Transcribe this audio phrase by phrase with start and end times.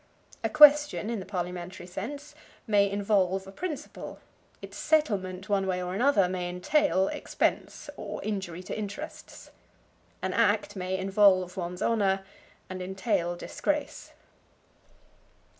[0.43, 2.33] A question, in the parliamentary sense,
[2.65, 4.17] may involve a principle;
[4.59, 9.51] its settlement one way or another may entail expense, or injury to interests.
[10.23, 12.23] An act may involve one's honor
[12.67, 14.13] and entail disgrace.